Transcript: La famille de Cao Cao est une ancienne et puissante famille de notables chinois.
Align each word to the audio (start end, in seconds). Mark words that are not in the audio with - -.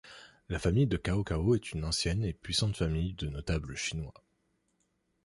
La 0.49 0.57
famille 0.57 0.87
de 0.87 0.97
Cao 0.97 1.23
Cao 1.23 1.53
est 1.53 1.73
une 1.73 1.85
ancienne 1.85 2.23
et 2.25 2.33
puissante 2.33 2.75
famille 2.75 3.13
de 3.13 3.27
notables 3.27 3.75
chinois. 3.75 4.25